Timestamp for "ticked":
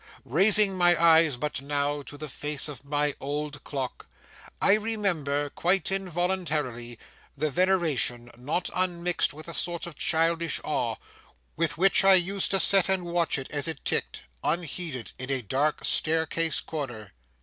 13.85-14.23